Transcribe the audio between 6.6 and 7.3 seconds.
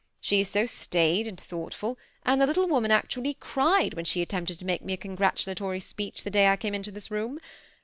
into this